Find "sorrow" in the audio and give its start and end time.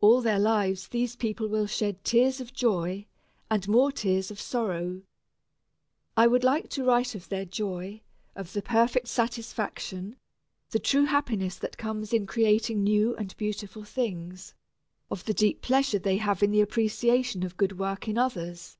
4.40-5.02